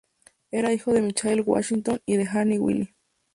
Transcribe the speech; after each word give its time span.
Era 0.49 0.73
hijo 0.73 0.93
de 0.93 1.03
Michael 1.03 1.43
Hutchinson 1.45 2.01
y 2.07 2.17
de 2.17 2.27
Annie 2.27 2.57
Wylie. 2.57 2.95